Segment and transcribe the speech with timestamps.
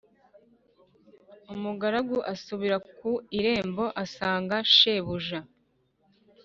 [1.53, 5.39] Umugaragu asubira ku irembo asanga shebuja